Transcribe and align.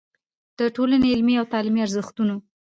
د 0.59 0.61
ټولنې 0.75 1.07
علمي 1.13 1.33
او 1.39 1.45
تعليمي 1.53 1.81
ارزښتونو 1.83 2.35